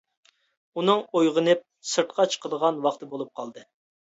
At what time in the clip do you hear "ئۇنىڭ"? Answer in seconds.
0.79-1.03